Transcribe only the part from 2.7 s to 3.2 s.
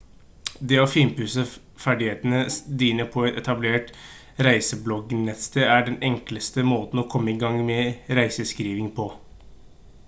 dine